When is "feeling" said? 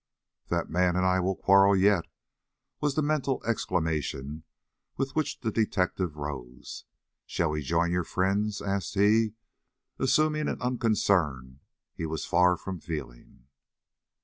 12.79-13.45